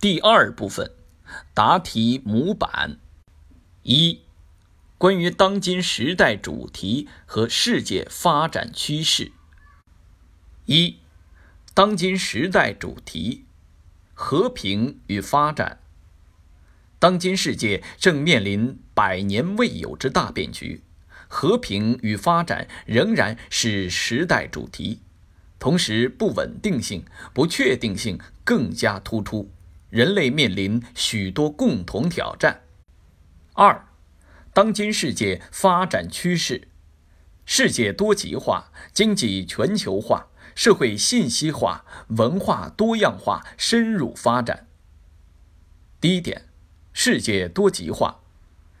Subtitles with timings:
[0.00, 0.92] 第二部分，
[1.52, 2.96] 答题模板
[3.82, 4.22] 一，
[4.96, 9.30] 关于当今时代主题和世界发展趋势。
[10.64, 10.96] 一，
[11.74, 13.44] 当今时代主题：
[14.14, 15.80] 和平与发展。
[16.98, 20.82] 当今世界正面临百年未有之大变局，
[21.28, 25.00] 和平与发展仍然是时代主题，
[25.58, 27.04] 同时不稳定性、
[27.34, 29.50] 不确定性更加突出。
[29.90, 32.62] 人类面临许多共同挑战。
[33.54, 33.88] 二，
[34.54, 36.68] 当今世界发展趋势：
[37.44, 44.68] 世界多极化、经济全球化、社会信息化、文化多样化深入发展。
[46.00, 46.46] 第一点，
[46.92, 48.20] 世界多极化，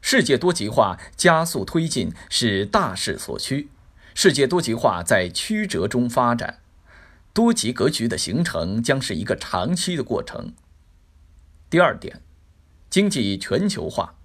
[0.00, 3.68] 世界多极化加速推进是大势所趋。
[4.14, 6.60] 世界多极化在曲折中发展，
[7.32, 10.54] 多极格局的形成将是一个长期的过程。
[11.72, 12.20] 第二点，
[12.90, 14.16] 经济全球化，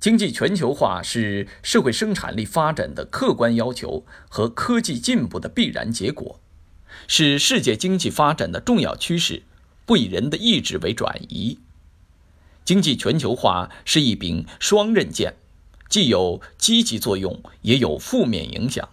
[0.00, 6.40] 经济全球化是社会生产力发展的客观要求和科技进步的必然结果，
[7.06, 9.42] 是世界经济发展的重要趋势，
[9.84, 11.58] 不以人的意志为转移。
[12.64, 15.34] 经济全球化是一柄双刃剑，
[15.90, 18.88] 既有积极作用，也有负面影响。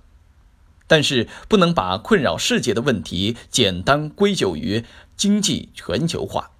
[0.86, 4.84] 但是，不能把困扰世界的问题简单归咎于
[5.16, 6.52] 经济全球化。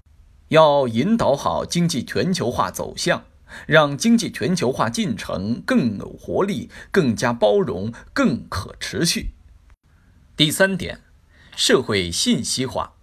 [0.50, 3.25] 要引导好经济全球化走向，
[3.66, 9.31] 让经济全球化进程更有活力、更加包容、更可持续。
[10.36, 11.02] 第三点，
[11.56, 12.94] 社会信息化。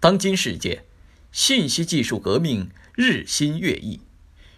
[0.00, 0.84] 当今世界，
[1.32, 4.00] 信息技术革命日新月异，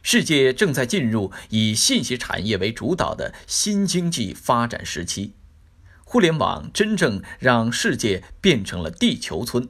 [0.03, 5.35] 世界正在进入以信息产业为主导的新经济发展时期。
[6.05, 9.69] 互联网真正让世界变成了地球村。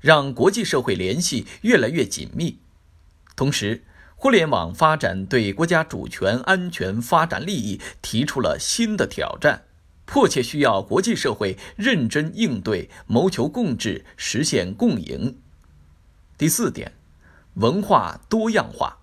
[0.00, 2.58] 让国际社会联系越来越紧密，
[3.36, 3.84] 同时，
[4.16, 9.62] 互联网发展对国家主权、安全、发展利益提出了新的挑战，
[10.04, 15.38] 迫切需要国际社会认真应对，谋求共治，实现共赢。
[16.36, 16.92] 第四点，
[17.54, 18.98] 文化多样化，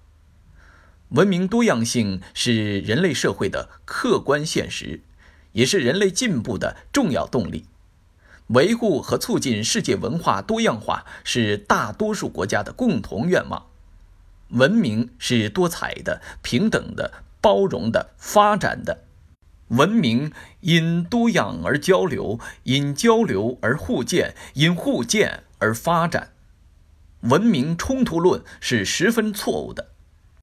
[1.09, 5.01] 文明多样性是人类社会的客观现实，
[5.53, 7.66] 也是人类进步的重要动力。
[8.47, 13.66] 维护和促进世界文化多样化是大多数国家的共同愿望。
[14.50, 19.05] 文明是多彩的、平等的、包容的、发展的。
[19.69, 26.34] 文明因多样而交流，因交流而互鉴，因互鉴而发展。
[27.22, 29.94] 文明冲突论是十分错误的。